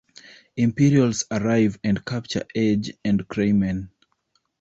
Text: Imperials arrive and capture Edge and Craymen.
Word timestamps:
Imperials 0.57 1.25
arrive 1.29 1.77
and 1.83 2.03
capture 2.03 2.41
Edge 2.55 2.91
and 3.05 3.27
Craymen. 3.27 3.91